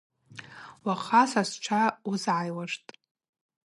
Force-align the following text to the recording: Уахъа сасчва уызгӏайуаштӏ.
Уахъа 0.85 1.21
сасчва 1.31 1.83
уызгӏайуаштӏ. 2.07 2.87